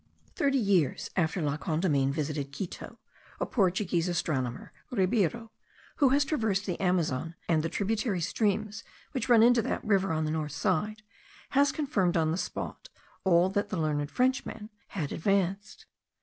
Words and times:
Thirty 0.35 0.57
years 0.57 1.11
after 1.15 1.43
La 1.43 1.57
Condamine 1.57 2.11
visited 2.11 2.51
Quito, 2.51 2.97
a 3.39 3.45
Portuguese 3.45 4.07
astronomer, 4.07 4.73
Ribeiro, 4.89 5.51
who 5.97 6.09
has 6.09 6.25
traversed 6.25 6.65
the 6.65 6.79
Amazon, 6.81 7.35
and 7.47 7.61
the 7.61 7.69
tributary 7.69 8.19
streams 8.19 8.83
which 9.11 9.29
run 9.29 9.43
into 9.43 9.61
that 9.61 9.85
river 9.85 10.11
on 10.11 10.25
the 10.25 10.31
northern 10.31 10.49
side, 10.49 11.03
has 11.49 11.71
confirmed 11.71 12.17
on 12.17 12.31
the 12.31 12.37
spot 12.39 12.89
all 13.23 13.47
that 13.49 13.69
the 13.69 13.77
learned 13.77 14.09
Frenchman 14.09 14.71
had 14.87 15.11
advanced. 15.11 15.85